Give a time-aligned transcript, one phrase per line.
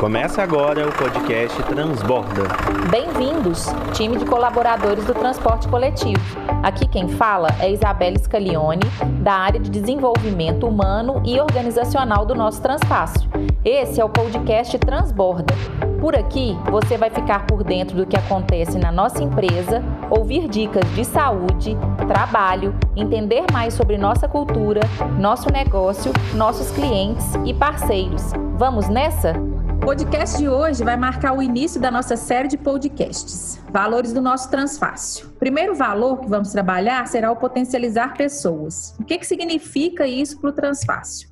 [0.00, 2.44] Começa agora o podcast Transborda.
[2.90, 6.22] Bem-vindos, time de colaboradores do transporte coletivo.
[6.62, 8.80] Aqui quem fala é Isabela Scalione,
[9.22, 13.28] da área de desenvolvimento humano e organizacional do nosso Transfácil.
[13.62, 15.52] Esse é o podcast Transborda.
[16.00, 20.90] Por aqui, você vai ficar por dentro do que acontece na nossa empresa, ouvir dicas
[20.94, 21.76] de saúde,
[22.08, 24.80] trabalho, entender mais sobre nossa cultura,
[25.18, 28.32] nosso negócio, nossos clientes e parceiros.
[28.56, 29.34] Vamos nessa?
[29.80, 34.20] O podcast de hoje vai marcar o início da nossa série de podcasts, Valores do
[34.20, 35.28] nosso Transfácil.
[35.28, 38.94] O primeiro valor que vamos trabalhar será o potencializar pessoas.
[39.00, 41.30] O que, que significa isso para o Transfácil?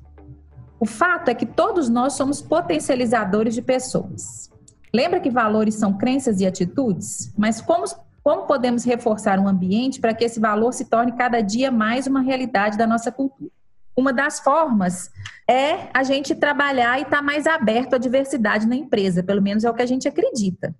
[0.79, 4.49] O fato é que todos nós somos potencializadores de pessoas.
[4.91, 7.31] Lembra que valores são crenças e atitudes?
[7.37, 7.85] Mas como,
[8.23, 12.21] como podemos reforçar um ambiente para que esse valor se torne cada dia mais uma
[12.21, 13.58] realidade da nossa cultura?
[13.97, 15.09] Uma das formas
[15.49, 19.63] é a gente trabalhar e estar tá mais aberto à diversidade na empresa, pelo menos
[19.63, 20.73] é o que a gente acredita.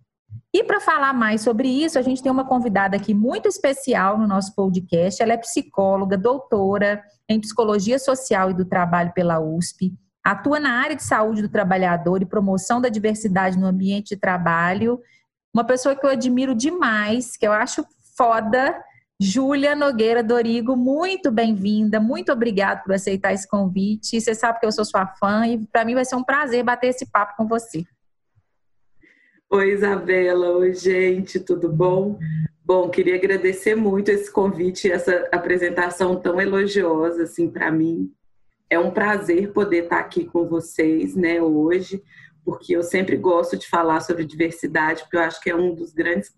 [0.53, 4.27] E para falar mais sobre isso, a gente tem uma convidada aqui muito especial no
[4.27, 5.21] nosso podcast.
[5.21, 9.93] Ela é psicóloga, doutora em psicologia social e do trabalho pela USP,
[10.23, 14.99] atua na área de saúde do trabalhador e promoção da diversidade no ambiente de trabalho.
[15.53, 17.85] Uma pessoa que eu admiro demais, que eu acho
[18.17, 18.75] foda,
[19.21, 24.21] Júlia Nogueira Dorigo, muito bem-vinda, muito obrigada por aceitar esse convite.
[24.21, 26.87] Você sabe que eu sou sua fã e para mim vai ser um prazer bater
[26.87, 27.83] esse papo com você.
[29.49, 30.51] Oi, Isabela.
[30.51, 32.17] Oi, gente, tudo bom?
[32.63, 38.09] Bom, queria agradecer muito esse convite, essa apresentação tão elogiosa assim para mim.
[38.69, 42.01] É um prazer poder estar aqui com vocês, né, hoje,
[42.45, 45.91] porque eu sempre gosto de falar sobre diversidade, porque eu acho que é um dos
[45.91, 46.31] grandes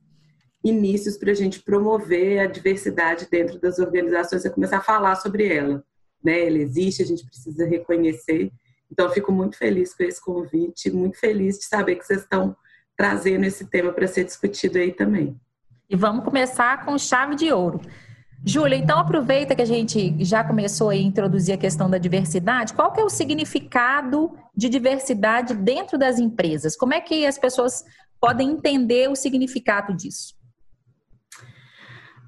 [0.63, 5.47] inícios para a gente promover a diversidade dentro das organizações e começar a falar sobre
[5.47, 5.83] ela.
[6.23, 6.45] Né?
[6.47, 8.51] Ela existe, a gente precisa reconhecer.
[8.91, 12.55] Então, fico muito feliz com esse convite, muito feliz de saber que vocês estão
[12.95, 15.39] trazendo esse tema para ser discutido aí também.
[15.89, 17.81] E vamos começar com chave de ouro.
[18.43, 22.73] Júlia, então aproveita que a gente já começou a introduzir a questão da diversidade.
[22.73, 26.75] Qual que é o significado de diversidade dentro das empresas?
[26.75, 27.85] Como é que as pessoas
[28.19, 30.40] podem entender o significado disso?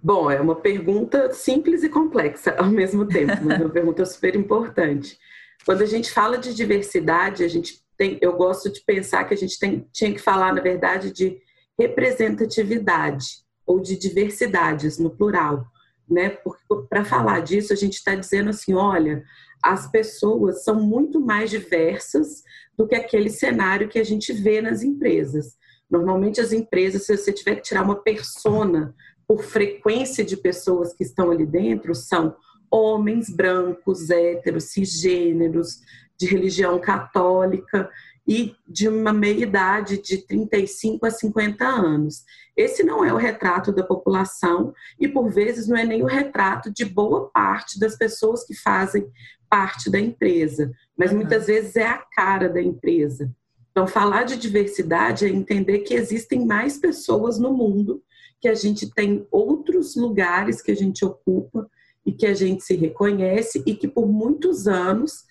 [0.03, 4.36] Bom, é uma pergunta simples e complexa ao mesmo tempo, mas é uma pergunta super
[4.36, 5.18] importante.
[5.66, 9.38] Quando a gente fala de diversidade, a gente tem, eu gosto de pensar que a
[9.38, 11.38] gente tem, tinha que falar, na verdade, de
[11.80, 15.66] representatividade ou de diversidades no plural,
[16.09, 16.31] né?
[16.31, 19.24] Porque para falar disso a gente está dizendo assim, olha,
[19.63, 22.44] as pessoas são muito mais diversas
[22.78, 25.56] do que aquele cenário que a gente vê nas empresas.
[25.90, 28.94] Normalmente as empresas, se você tiver que tirar uma persona
[29.34, 32.36] por frequência de pessoas que estão ali dentro são
[32.70, 35.80] homens brancos, héteros, cisgêneros,
[36.20, 37.90] de religião católica
[38.28, 42.24] e de uma meia-idade de 35 a 50 anos.
[42.56, 46.72] Esse não é o retrato da população e, por vezes, não é nem o retrato
[46.72, 49.10] de boa parte das pessoas que fazem
[49.50, 51.18] parte da empresa, mas uhum.
[51.18, 53.32] muitas vezes é a cara da empresa.
[53.72, 58.04] Então, falar de diversidade é entender que existem mais pessoas no mundo
[58.44, 61.66] que a gente tem outros lugares que a gente ocupa
[62.06, 65.24] e que a gente se reconhece e que por muitos anos,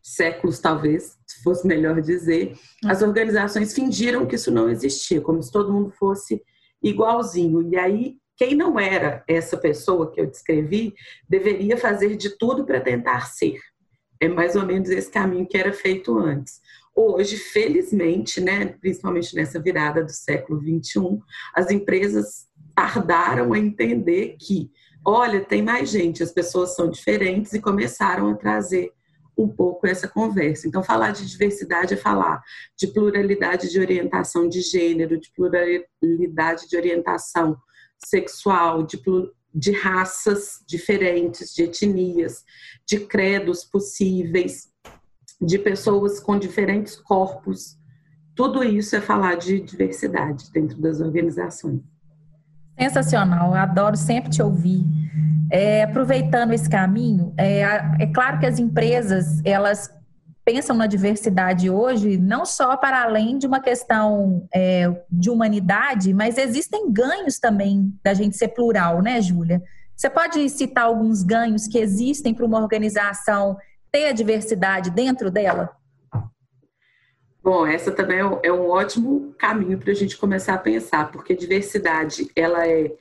[0.00, 5.50] séculos talvez, se fosse melhor dizer, as organizações fingiram que isso não existia, como se
[5.50, 6.40] todo mundo fosse
[6.80, 7.68] igualzinho.
[7.72, 10.94] E aí, quem não era essa pessoa que eu descrevi,
[11.28, 13.58] deveria fazer de tudo para tentar ser.
[14.20, 16.60] É mais ou menos esse caminho que era feito antes.
[16.94, 21.20] Hoje, felizmente, né, principalmente nessa virada do século 21,
[21.52, 22.48] as empresas
[22.80, 24.70] tardaram a entender que,
[25.04, 28.90] olha, tem mais gente, as pessoas são diferentes e começaram a trazer
[29.36, 30.66] um pouco essa conversa.
[30.66, 32.42] Então, falar de diversidade é falar
[32.76, 37.56] de pluralidade de orientação de gênero, de pluralidade de orientação
[37.98, 39.00] sexual, de,
[39.54, 42.44] de raças diferentes, de etnias,
[42.86, 44.70] de credos possíveis,
[45.40, 47.78] de pessoas com diferentes corpos.
[48.34, 51.89] Tudo isso é falar de diversidade dentro das organizações.
[52.80, 54.86] Sensacional, adoro sempre te ouvir.
[55.52, 57.60] É, aproveitando esse caminho, é,
[57.98, 59.90] é claro que as empresas elas
[60.44, 66.38] pensam na diversidade hoje não só para além de uma questão é, de humanidade, mas
[66.38, 69.62] existem ganhos também da gente ser plural, né, Júlia?
[69.94, 73.58] Você pode citar alguns ganhos que existem para uma organização
[73.92, 75.70] ter a diversidade dentro dela?
[77.42, 82.30] Bom, essa também é um ótimo caminho para a gente começar a pensar, porque diversidade
[82.36, 82.94] ela é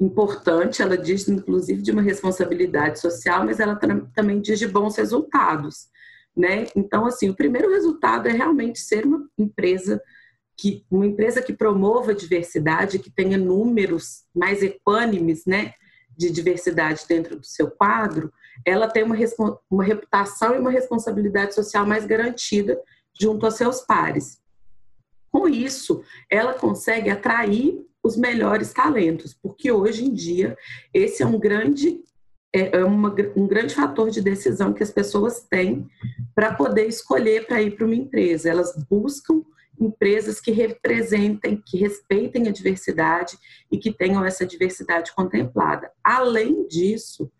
[0.00, 3.78] importante, ela diz inclusive de uma responsabilidade social, mas ela
[4.14, 5.88] também diz de bons resultados.
[6.36, 6.66] né?
[6.76, 10.00] Então, assim, o primeiro resultado é realmente ser uma empresa
[10.56, 15.72] que uma empresa que promova diversidade, que tenha números mais equânimes, né,
[16.16, 18.30] de diversidade dentro do seu quadro,
[18.64, 19.16] ela tem uma,
[19.70, 22.78] uma reputação e uma responsabilidade social mais garantida
[23.18, 24.40] junto aos seus pares.
[25.30, 30.56] Com isso, ela consegue atrair os melhores talentos, porque hoje em dia
[30.92, 32.02] esse é um grande
[32.52, 35.88] é, é uma, um grande fator de decisão que as pessoas têm
[36.34, 38.50] para poder escolher para ir para uma empresa.
[38.50, 39.44] Elas buscam
[39.78, 43.38] empresas que representem, que respeitem a diversidade
[43.70, 45.90] e que tenham essa diversidade contemplada.
[46.02, 47.30] Além disso,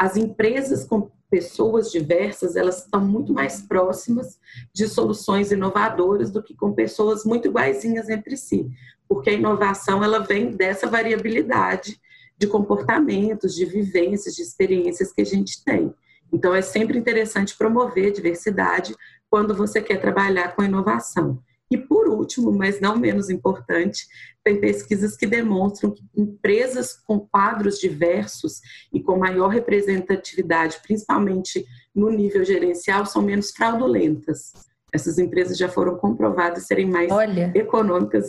[0.00, 4.40] as empresas com pessoas diversas, elas estão muito mais próximas
[4.72, 8.70] de soluções inovadoras do que com pessoas muito iguaizinhas entre si,
[9.06, 12.00] porque a inovação ela vem dessa variabilidade
[12.38, 15.94] de comportamentos, de vivências, de experiências que a gente tem.
[16.32, 18.96] Então é sempre interessante promover diversidade
[19.28, 21.38] quando você quer trabalhar com inovação.
[21.70, 24.06] E por último, mas não menos importante,
[24.42, 28.60] tem pesquisas que demonstram que empresas com quadros diversos
[28.92, 31.64] e com maior representatividade, principalmente
[31.94, 34.52] no nível gerencial, são menos fraudulentas.
[34.92, 37.52] Essas empresas já foram comprovadas serem mais Olha.
[37.54, 38.26] econômicas,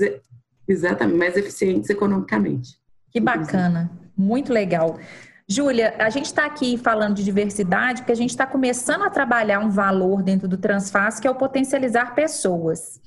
[0.68, 2.78] exatamente, mais eficientes economicamente.
[3.10, 5.00] Que bacana, muito legal.
[5.48, 9.60] Júlia, a gente está aqui falando de diversidade porque a gente está começando a trabalhar
[9.60, 13.02] um valor dentro do Transfaz que é o potencializar pessoas.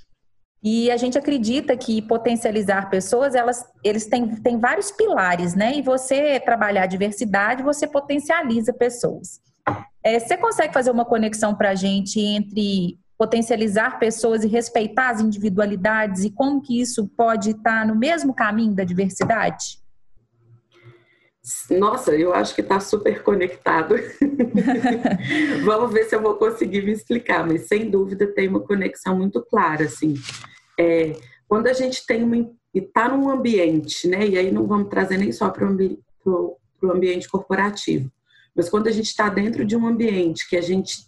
[0.65, 5.77] E a gente acredita que potencializar pessoas, elas, eles têm, têm vários pilares, né?
[5.77, 9.43] E você trabalhar a diversidade, você potencializa pessoas.
[10.03, 15.21] É, você consegue fazer uma conexão para a gente entre potencializar pessoas e respeitar as
[15.21, 19.79] individualidades e como que isso pode estar no mesmo caminho da diversidade?
[21.71, 23.97] Nossa, eu acho que está super conectado.
[25.65, 29.43] Vamos ver se eu vou conseguir me explicar, mas sem dúvida tem uma conexão muito
[29.43, 30.15] clara, assim.
[30.79, 31.13] É,
[31.47, 34.27] quando a gente tem uma está num ambiente, né?
[34.27, 36.01] E aí não vamos trazer nem só para o ambi
[36.83, 38.11] ambiente corporativo,
[38.55, 41.07] mas quando a gente está dentro de um ambiente que a gente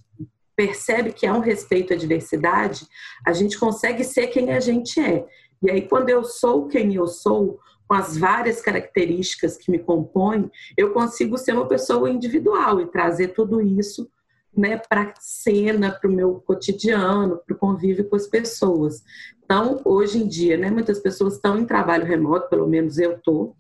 [0.56, 2.86] percebe que há um respeito à diversidade,
[3.26, 5.26] a gente consegue ser quem a gente é.
[5.62, 10.50] E aí, quando eu sou quem eu sou, com as várias características que me compõem,
[10.76, 14.10] eu consigo ser uma pessoa individual e trazer tudo isso
[14.56, 19.04] né, para a cena, para o meu cotidiano, para o convívio com as pessoas.
[19.44, 23.54] Então, hoje em dia, né, muitas pessoas estão em trabalho remoto, pelo menos eu estou,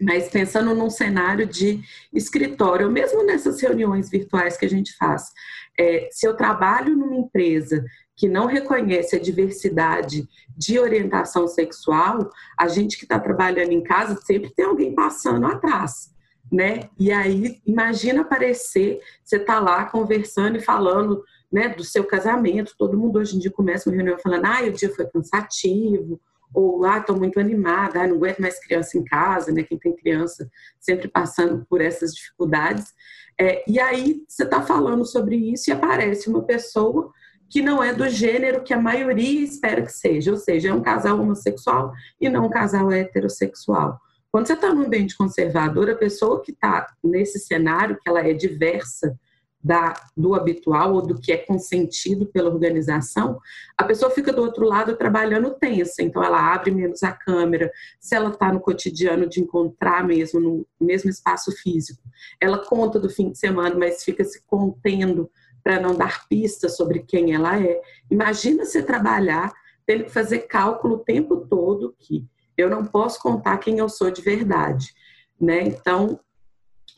[0.00, 1.82] mas pensando num cenário de
[2.12, 5.30] escritório, mesmo nessas reuniões virtuais que a gente faz,
[5.78, 7.84] é, se eu trabalho numa empresa
[8.20, 14.14] que não reconhece a diversidade de orientação sexual, a gente que está trabalhando em casa
[14.22, 16.10] sempre tem alguém passando atrás
[16.52, 16.90] né?
[16.98, 22.74] E aí, imagina aparecer, você tá lá conversando e falando, né, do seu casamento.
[22.76, 26.20] Todo mundo hoje em dia começa uma reunião falando: "Ah, o dia foi cansativo",
[26.52, 29.62] ou "Ah, tô muito animada, ah, não aguento mais criança em casa", né?
[29.62, 30.50] Quem tem criança
[30.80, 32.92] sempre passando por essas dificuldades.
[33.38, 37.12] É, e aí você está falando sobre isso e aparece uma pessoa
[37.50, 40.80] que não é do gênero que a maioria espera que seja, ou seja, é um
[40.80, 44.00] casal homossexual e não um casal heterossexual.
[44.30, 48.32] Quando você está num ambiente conservador, a pessoa que está nesse cenário, que ela é
[48.32, 49.18] diversa
[49.62, 53.40] da, do habitual ou do que é consentido pela organização,
[53.76, 56.02] a pessoa fica do outro lado trabalhando tensa.
[56.02, 57.70] Então, ela abre menos a câmera.
[57.98, 62.00] Se ela está no cotidiano de encontrar mesmo, no mesmo espaço físico,
[62.40, 65.28] ela conta do fim de semana, mas fica se contendo
[65.62, 67.80] para não dar pistas sobre quem ela é.
[68.10, 69.52] Imagina você trabalhar
[69.86, 72.24] tendo que fazer cálculo o tempo todo que
[72.56, 74.92] eu não posso contar quem eu sou de verdade,
[75.40, 75.62] né?
[75.62, 76.20] Então,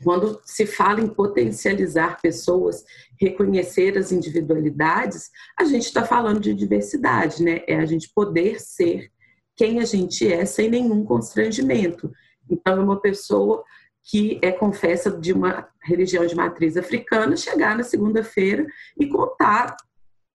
[0.02, 2.84] quando se fala em potencializar pessoas,
[3.20, 7.62] reconhecer as individualidades, a gente está falando de diversidade, né?
[7.66, 9.10] É a gente poder ser
[9.54, 12.12] quem a gente é sem nenhum constrangimento.
[12.50, 13.62] Então, é uma pessoa
[14.04, 18.66] que é confessa de uma religião de matriz africana chegar na segunda-feira
[18.98, 19.76] e contar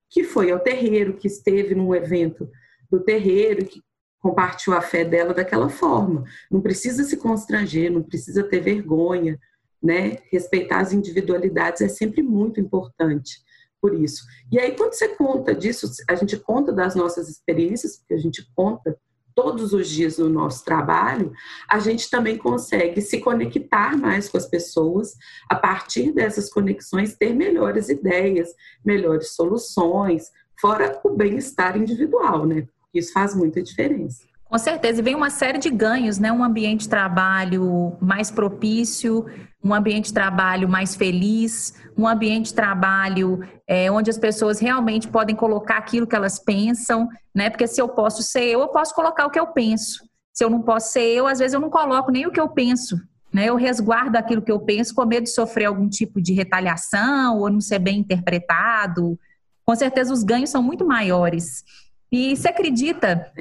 [0.10, 2.50] que foi ao terreiro, que esteve num evento
[2.90, 3.82] do terreiro, que
[4.20, 6.24] compartilhou a fé dela daquela forma.
[6.50, 9.38] Não precisa se constranger, não precisa ter vergonha,
[9.84, 10.18] né?
[10.32, 13.46] Respeitar as individualidades é sempre muito importante
[13.82, 14.26] por isso.
[14.52, 18.50] E aí quando você conta disso, a gente conta das nossas experiências, porque a gente
[18.56, 18.98] conta
[19.38, 21.32] todos os dias no nosso trabalho,
[21.70, 25.14] a gente também consegue se conectar mais com as pessoas,
[25.48, 28.50] a partir dessas conexões ter melhores ideias,
[28.84, 32.68] melhores soluções, fora o bem-estar individual, né?
[32.92, 34.27] Isso faz muita diferença.
[34.50, 36.32] Com certeza, e vem uma série de ganhos, né?
[36.32, 39.26] Um ambiente de trabalho mais propício,
[39.62, 45.10] um ambiente de trabalho mais feliz, um ambiente de trabalho é, onde as pessoas realmente
[45.10, 47.50] podem colocar aquilo que elas pensam, né?
[47.50, 50.08] Porque se eu posso ser eu, eu posso colocar o que eu penso.
[50.34, 52.48] Se eu não posso ser eu, às vezes eu não coloco nem o que eu
[52.48, 52.96] penso.
[53.34, 53.50] Né?
[53.50, 57.50] Eu resguardo aquilo que eu penso com medo de sofrer algum tipo de retaliação ou
[57.50, 59.20] não ser bem interpretado.
[59.66, 61.66] Com certeza os ganhos são muito maiores.
[62.12, 63.32] E você acredita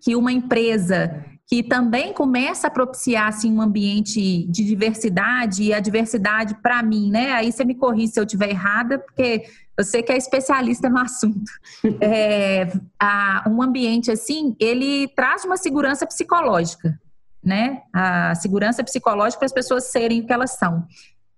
[0.00, 5.78] que uma empresa que também começa a propiciar assim, um ambiente de diversidade, e a
[5.78, 7.32] diversidade, para mim, né?
[7.32, 9.44] Aí você me corrige se eu estiver errada, porque
[9.78, 11.50] você que é especialista no assunto.
[12.00, 16.98] É, a, um ambiente assim, ele traz uma segurança psicológica,
[17.42, 17.82] né?
[17.92, 20.84] A segurança psicológica para as pessoas serem o que elas são.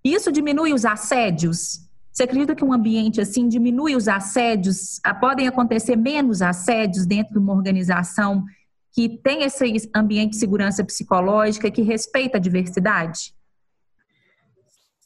[0.03, 1.88] Isso diminui os assédios?
[2.19, 4.99] Você acredita que um ambiente assim diminui os assédios?
[5.05, 8.45] Ah, podem acontecer menos assédios dentro de uma organização
[8.93, 13.33] que tem esse ambiente de segurança psicológica que respeita a diversidade?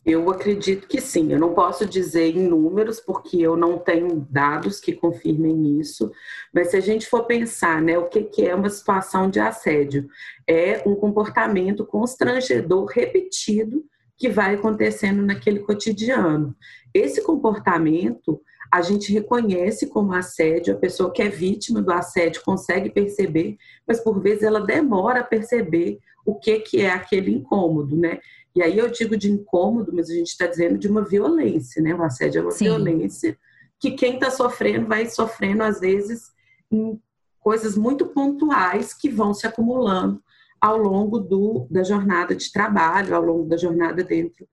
[0.07, 1.31] Eu acredito que sim.
[1.31, 6.11] Eu não posso dizer em números, porque eu não tenho dados que confirmem isso,
[6.50, 10.09] mas se a gente for pensar, né, o que, que é uma situação de assédio?
[10.49, 13.85] É um comportamento constrangedor repetido
[14.23, 16.55] que vai acontecendo naquele cotidiano.
[16.95, 18.41] Esse comportamento
[18.73, 23.99] a gente reconhece como assédio, a pessoa que é vítima do assédio consegue perceber, mas
[23.99, 28.21] por vezes ela demora a perceber o que, que é aquele incômodo, né?
[28.55, 31.93] E aí eu digo de incômodo, mas a gente está dizendo de uma violência, né?
[31.93, 32.67] O assédio é uma Sim.
[32.67, 33.37] violência
[33.81, 36.31] que quem está sofrendo vai sofrendo, às vezes,
[36.71, 36.97] em
[37.41, 40.23] coisas muito pontuais que vão se acumulando
[40.62, 44.47] ao longo do, da jornada de trabalho, ao longo da jornada dentro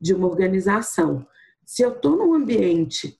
[0.00, 1.26] de uma organização.
[1.64, 3.18] Se eu estou num ambiente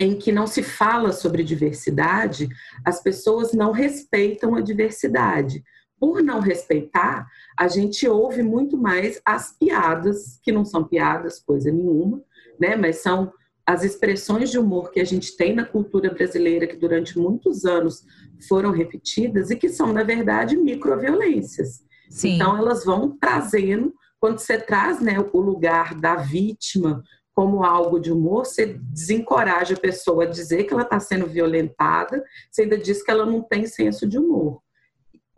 [0.00, 2.48] em que não se fala sobre diversidade,
[2.82, 5.62] as pessoas não respeitam a diversidade.
[6.00, 7.26] Por não respeitar,
[7.58, 12.22] a gente ouve muito mais as piadas, que não são piadas, coisa nenhuma,
[12.58, 12.76] né?
[12.76, 13.30] Mas são
[13.68, 18.02] as expressões de humor que a gente tem na cultura brasileira, que durante muitos anos
[18.48, 21.84] foram repetidas e que são, na verdade, microviolências.
[22.08, 22.36] Sim.
[22.36, 28.10] Então, elas vão trazendo, quando você traz né, o lugar da vítima como algo de
[28.10, 33.02] humor, você desencoraja a pessoa a dizer que ela está sendo violentada, você ainda diz
[33.02, 34.62] que ela não tem senso de humor.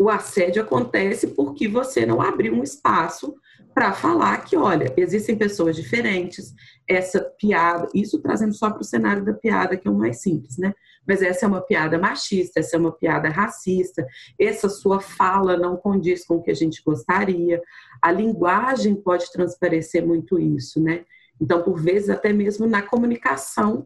[0.00, 3.34] O assédio acontece porque você não abriu um espaço
[3.74, 6.54] para falar que, olha, existem pessoas diferentes,
[6.88, 10.56] essa piada, isso trazendo só para o cenário da piada, que é o mais simples,
[10.56, 10.72] né?
[11.06, 14.06] Mas essa é uma piada machista, essa é uma piada racista,
[14.38, 17.60] essa sua fala não condiz com o que a gente gostaria.
[18.00, 21.04] A linguagem pode transparecer muito isso, né?
[21.38, 23.84] Então, por vezes, até mesmo na comunicação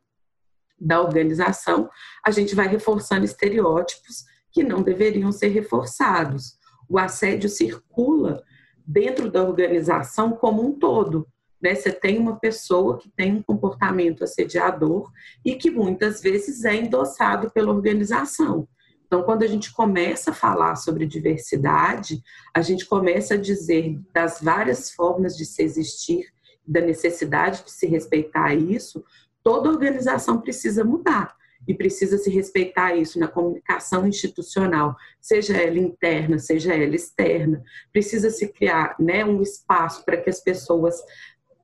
[0.80, 1.90] da organização,
[2.24, 6.56] a gente vai reforçando estereótipos que não deveriam ser reforçados.
[6.88, 8.44] O assédio circula
[8.86, 11.26] dentro da organização como um todo.
[11.60, 11.74] Né?
[11.74, 15.10] Você tem uma pessoa que tem um comportamento assediador
[15.44, 18.68] e que muitas vezes é endossado pela organização.
[19.06, 22.22] Então, quando a gente começa a falar sobre diversidade,
[22.54, 26.32] a gente começa a dizer das várias formas de se existir
[26.66, 29.04] da necessidade de se respeitar isso,
[29.42, 36.38] toda organização precisa mudar e precisa se respeitar isso na comunicação institucional, seja ela interna,
[36.38, 37.62] seja ela externa.
[37.92, 40.96] Precisa se criar, né, um espaço para que as pessoas,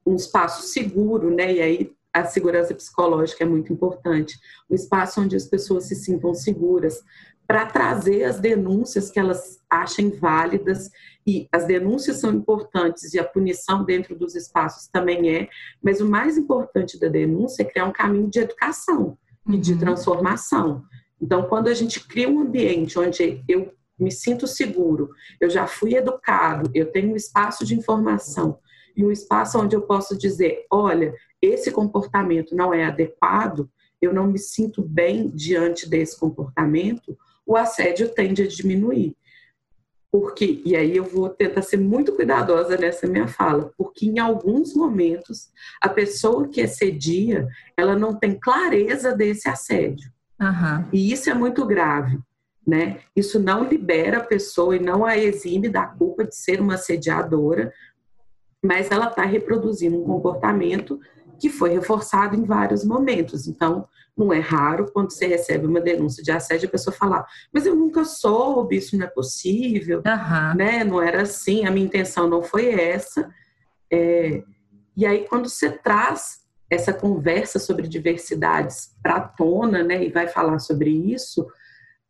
[0.06, 4.38] um espaço seguro, né, e aí a segurança psicológica é muito importante,
[4.68, 7.02] um espaço onde as pessoas se sintam seguras
[7.46, 10.88] para trazer as denúncias que elas achem válidas
[11.26, 15.48] e as denúncias são importantes e a punição dentro dos espaços também é,
[15.82, 19.78] mas o mais importante da denúncia é criar um caminho de educação e de uhum.
[19.78, 20.84] transformação.
[21.20, 25.94] Então, quando a gente cria um ambiente onde eu me sinto seguro, eu já fui
[25.94, 28.58] educado, eu tenho um espaço de informação
[28.96, 33.68] e um espaço onde eu posso dizer, olha, esse comportamento não é adequado,
[34.00, 37.16] eu não me sinto bem diante desse comportamento,
[37.46, 39.14] o assédio tende a diminuir.
[40.12, 44.74] Porque, e aí eu vou tentar ser muito cuidadosa nessa minha fala, porque em alguns
[44.74, 45.50] momentos
[45.80, 50.10] a pessoa que assedia, ela não tem clareza desse assédio.
[50.40, 50.84] Uhum.
[50.92, 52.18] E isso é muito grave,
[52.66, 53.00] né?
[53.14, 57.72] Isso não libera a pessoa e não a exime da culpa de ser uma assediadora,
[58.62, 61.00] mas ela está reproduzindo um comportamento
[61.40, 63.48] que foi reforçado em vários momentos.
[63.48, 67.64] Então, não é raro quando você recebe uma denúncia de assédio a pessoa falar, mas
[67.64, 70.54] eu nunca soube, isso não é possível, uhum.
[70.56, 70.84] né?
[70.84, 73.28] Não era assim, a minha intenção não foi essa.
[73.90, 74.42] É...
[74.96, 80.28] E aí, quando você traz essa conversa sobre diversidades para a tona, né, e vai
[80.28, 81.46] falar sobre isso,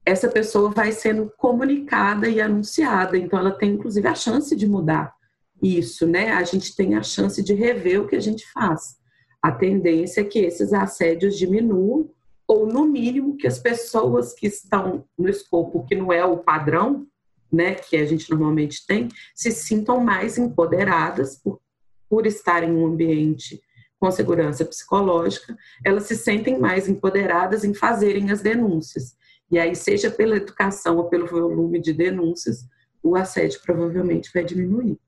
[0.04, 3.16] essa pessoa vai sendo comunicada e anunciada.
[3.16, 5.14] Então, ela tem, inclusive, a chance de mudar
[5.62, 6.32] isso, né?
[6.32, 8.99] A gente tem a chance de rever o que a gente faz.
[9.42, 12.10] A tendência é que esses assédios diminuam,
[12.46, 17.06] ou, no mínimo, que as pessoas que estão no escopo que não é o padrão,
[17.50, 21.60] né, que a gente normalmente tem, se sintam mais empoderadas por,
[22.08, 23.60] por estar em um ambiente
[24.00, 29.14] com segurança psicológica, elas se sentem mais empoderadas em fazerem as denúncias.
[29.50, 32.66] E aí, seja pela educação ou pelo volume de denúncias,
[33.02, 34.98] o assédio provavelmente vai diminuir.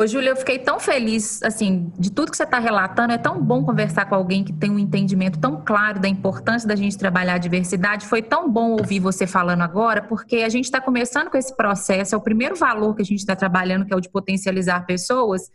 [0.00, 3.12] Ô, Júlia, eu fiquei tão feliz, assim, de tudo que você está relatando.
[3.12, 6.74] É tão bom conversar com alguém que tem um entendimento tão claro da importância da
[6.74, 8.06] gente trabalhar a diversidade.
[8.06, 12.14] Foi tão bom ouvir você falando agora, porque a gente está começando com esse processo.
[12.14, 15.50] É o primeiro valor que a gente está trabalhando, que é o de potencializar pessoas.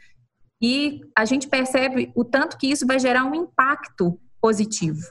[0.61, 5.01] E a gente percebe o tanto que isso vai gerar um impacto positivo.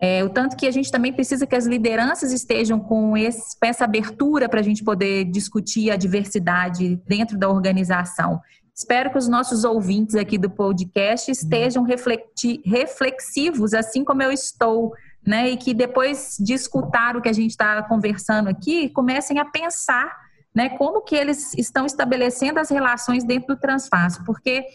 [0.00, 3.66] É, o tanto que a gente também precisa que as lideranças estejam com, esse, com
[3.66, 8.40] essa abertura para a gente poder discutir a diversidade dentro da organização.
[8.78, 14.92] Espero que os nossos ouvintes aqui do podcast estejam refleti, reflexivos, assim como eu estou,
[15.26, 15.48] né?
[15.48, 20.14] E que depois de escutar o que a gente está conversando aqui, comecem a pensar,
[20.54, 20.68] né?
[20.68, 24.22] Como que eles estão estabelecendo as relações dentro do Transfácil.
[24.24, 24.66] Porque,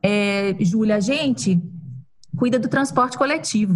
[0.00, 1.60] é, Júlia, a gente
[2.38, 3.74] cuida do transporte coletivo,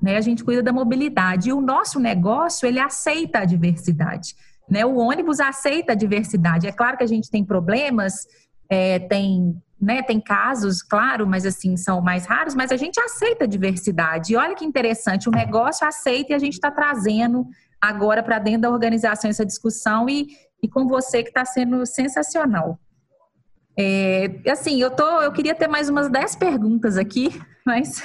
[0.00, 0.16] né?
[0.16, 4.36] A gente cuida da mobilidade e o nosso negócio ele aceita a diversidade,
[4.70, 4.86] né?
[4.86, 6.68] O ônibus aceita a diversidade.
[6.68, 8.28] É claro que a gente tem problemas,
[8.70, 13.44] é, tem né, tem casos, claro, mas assim, são mais raros, mas a gente aceita
[13.44, 14.34] a diversidade.
[14.34, 17.46] E olha que interessante, o negócio aceita e a gente está trazendo
[17.80, 20.28] agora para dentro da organização essa discussão e,
[20.62, 22.78] e com você que está sendo sensacional.
[23.78, 27.30] É, assim, eu, tô, eu queria ter mais umas 10 perguntas aqui,
[27.64, 28.04] mas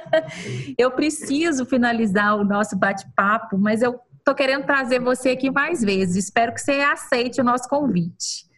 [0.78, 6.24] eu preciso finalizar o nosso bate-papo, mas eu tô querendo trazer você aqui mais vezes.
[6.24, 8.53] Espero que você aceite o nosso convite.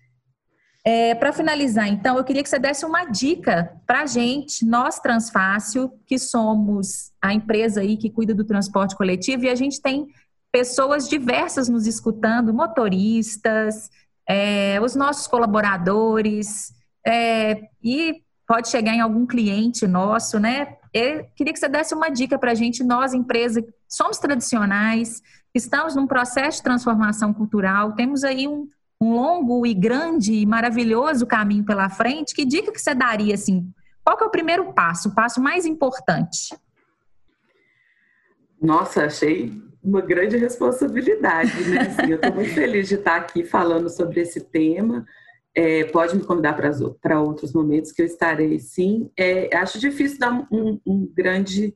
[0.88, 5.00] É, para finalizar, então, eu queria que você desse uma dica para a gente, nós
[5.00, 10.06] Transfácil, que somos a empresa aí que cuida do transporte coletivo, e a gente tem
[10.52, 13.90] pessoas diversas nos escutando, motoristas,
[14.28, 16.72] é, os nossos colaboradores,
[17.04, 20.76] é, e pode chegar em algum cliente nosso, né?
[20.94, 25.20] Eu queria que você desse uma dica para a gente, nós, empresa, somos tradicionais,
[25.52, 28.68] estamos num processo de transformação cultural, temos aí um,
[29.00, 32.34] um longo e grande e maravilhoso caminho pela frente.
[32.34, 33.70] Que dica que você daria, assim?
[34.04, 36.56] Qual que é o primeiro passo, o passo mais importante?
[38.60, 41.80] Nossa, achei uma grande responsabilidade, né?
[41.82, 45.06] Assim, eu estou muito feliz de estar aqui falando sobre esse tema.
[45.54, 46.54] É, pode me convidar
[47.00, 49.10] para outros momentos que eu estarei, sim.
[49.16, 51.74] É, acho difícil dar um, um grande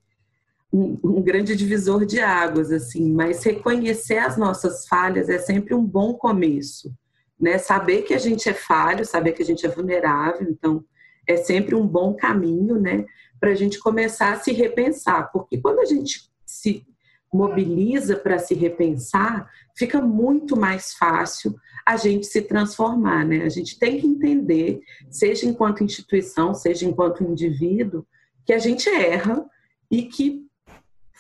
[0.73, 5.85] um, um, grande divisor de águas, assim, mas reconhecer as nossas falhas é sempre um
[5.85, 6.93] bom começo,
[7.41, 7.59] né?
[7.59, 10.85] Saber que a gente é falho, saber que a gente é vulnerável, então
[11.27, 13.05] é sempre um bom caminho, né?
[13.39, 16.85] Para a gente começar a se repensar, porque quando a gente se
[17.33, 21.55] mobiliza para se repensar, fica muito mais fácil
[21.87, 23.45] a gente se transformar, né?
[23.45, 28.05] A gente tem que entender, seja enquanto instituição, seja enquanto indivíduo,
[28.45, 29.45] que a gente erra
[29.91, 30.45] e que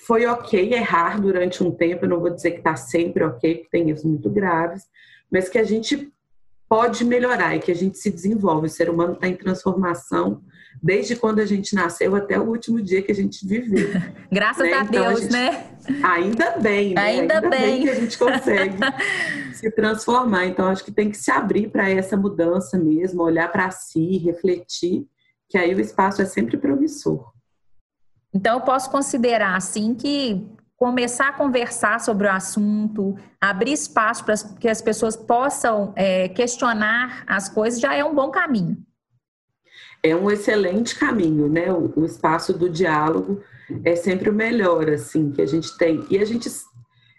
[0.06, 2.04] foi ok errar durante um tempo.
[2.04, 4.84] Eu não vou dizer que está sempre ok, porque tem erros muito graves,
[5.30, 6.12] mas que a gente
[6.70, 8.68] pode melhorar e que a gente se desenvolve.
[8.68, 10.40] O ser humano está em transformação
[10.80, 13.88] desde quando a gente nasceu até o último dia que a gente viveu.
[14.30, 14.74] Graças né?
[14.74, 15.32] a então, Deus, a gente...
[15.32, 15.70] né?
[16.04, 17.00] Ainda bem, né?
[17.02, 17.60] Ainda, Ainda bem.
[17.60, 18.76] bem que a gente consegue
[19.52, 20.46] se transformar.
[20.46, 25.06] Então, acho que tem que se abrir para essa mudança mesmo, olhar para si, refletir,
[25.48, 27.32] que aí o espaço é sempre promissor.
[28.32, 30.46] Então, eu posso considerar assim que
[30.80, 37.22] começar a conversar sobre o assunto, abrir espaço para que as pessoas possam é, questionar
[37.26, 38.82] as coisas, já é um bom caminho
[40.02, 41.72] é um excelente caminho, né?
[41.72, 43.42] O, o, espaço do diálogo
[43.84, 46.04] é sempre o melhor, assim, que a gente tem.
[46.10, 46.48] E a gente,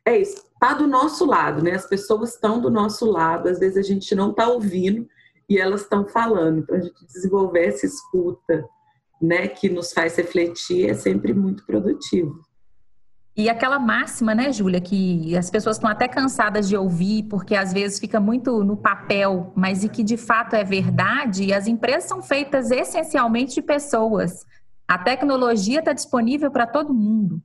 [0.05, 1.73] é isso, tá do nosso lado, né?
[1.73, 5.07] As pessoas estão do nosso lado, às vezes a gente não tá ouvindo
[5.47, 6.59] e elas estão falando.
[6.59, 8.65] Então, a gente desenvolver essa escuta,
[9.21, 12.41] né, que nos faz refletir é sempre muito produtivo.
[13.41, 17.73] E aquela máxima, né, Júlia, que as pessoas estão até cansadas de ouvir, porque às
[17.73, 22.21] vezes fica muito no papel, mas e que de fato é verdade, as empresas são
[22.21, 24.45] feitas essencialmente de pessoas.
[24.87, 27.41] A tecnologia está disponível para todo mundo.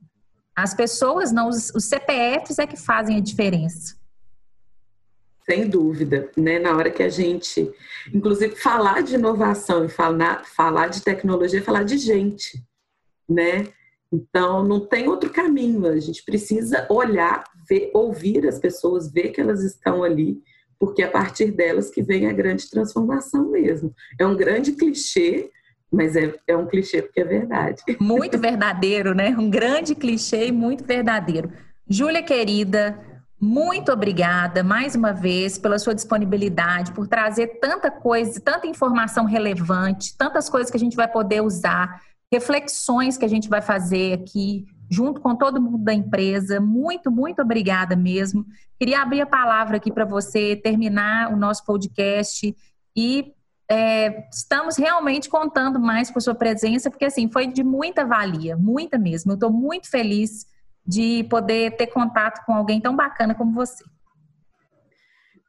[0.55, 3.95] As pessoas não, os, os CPFs é que fazem a diferença.
[5.49, 6.59] Sem dúvida, né?
[6.59, 7.73] Na hora que a gente,
[8.13, 12.63] inclusive, falar de inovação e falar, falar de tecnologia, é falar de gente,
[13.27, 13.65] né?
[14.11, 15.85] Então, não tem outro caminho.
[15.87, 20.41] A gente precisa olhar, ver, ouvir as pessoas, ver que elas estão ali,
[20.79, 23.93] porque é a partir delas que vem a grande transformação mesmo.
[24.19, 25.49] É um grande clichê,
[25.91, 27.83] mas é, é um clichê porque é verdade.
[27.99, 29.35] Muito verdadeiro, né?
[29.37, 31.51] Um grande clichê e muito verdadeiro.
[31.89, 32.99] Júlia, querida,
[33.39, 40.17] muito obrigada mais uma vez pela sua disponibilidade, por trazer tanta coisa, tanta informação relevante,
[40.17, 44.65] tantas coisas que a gente vai poder usar reflexões que a gente vai fazer aqui,
[44.89, 46.59] junto com todo mundo da empresa.
[46.59, 48.45] Muito, muito obrigada mesmo.
[48.79, 52.55] Queria abrir a palavra aqui para você terminar o nosso podcast
[52.95, 53.33] e
[53.69, 58.55] é, estamos realmente contando mais com a sua presença, porque assim foi de muita valia,
[58.55, 59.31] muita mesmo.
[59.31, 60.45] Eu estou muito feliz
[60.85, 63.83] de poder ter contato com alguém tão bacana como você.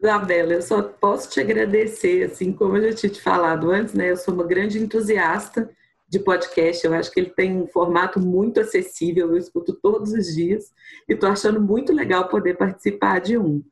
[0.00, 4.10] Isabela, eu só posso te agradecer, assim, como eu já tinha te falado antes, né?
[4.10, 5.68] Eu sou uma grande entusiasta
[6.08, 6.86] de podcast.
[6.86, 10.72] Eu acho que ele tem um formato muito acessível, eu escuto todos os dias
[11.08, 13.62] e estou achando muito legal poder participar de um.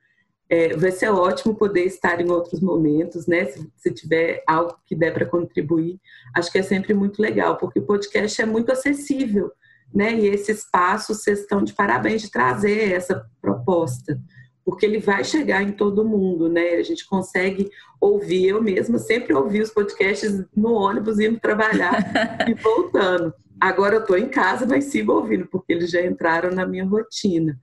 [0.49, 3.47] É, vai ser ótimo poder estar em outros momentos, né?
[3.47, 5.99] Se, se tiver algo que der para contribuir,
[6.37, 9.51] acho que é sempre muito legal, porque o podcast é muito acessível,
[9.93, 10.15] né?
[10.15, 14.21] E esse espaço, vocês estão de parabéns de trazer essa proposta
[14.67, 16.71] porque ele vai chegar em todo mundo, né?
[16.71, 21.95] A gente consegue ouvir, eu mesma sempre ouvi os podcasts no ônibus indo trabalhar
[22.49, 23.33] e voltando.
[23.61, 27.57] Agora eu estou em casa, mas sigo ouvindo, porque eles já entraram na minha rotina.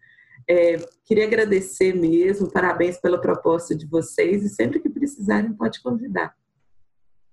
[0.49, 6.33] É, queria agradecer mesmo, parabéns pela proposta de vocês e sempre que precisarem pode convidar.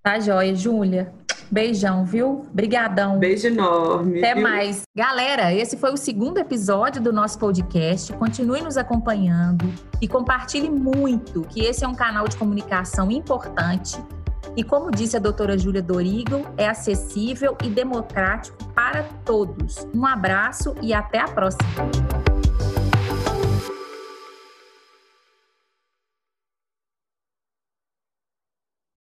[0.02, 1.14] Tá joia, Júlia.
[1.50, 2.46] Beijão, viu?
[2.52, 3.18] Brigadão.
[3.18, 4.18] Beijo enorme.
[4.18, 4.42] Até viu?
[4.42, 4.82] mais.
[4.96, 8.12] Galera, esse foi o segundo episódio do nosso podcast.
[8.12, 13.98] Continue nos acompanhando e compartilhe muito, que esse é um canal de comunicação importante.
[14.56, 19.86] E como disse a doutora Júlia Dorigo, é acessível e democrático para todos.
[19.94, 22.19] Um abraço e até a próxima.